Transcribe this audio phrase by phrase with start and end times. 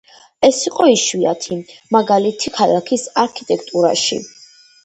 [0.47, 1.57] ეს იყო იშვიათი
[1.97, 4.23] მაგალითი ქალაქის არქიტექტურაში.